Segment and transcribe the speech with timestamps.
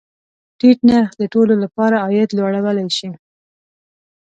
[0.59, 3.09] ټیټ نرخ د ټولو له پاره عاید لوړولی شي.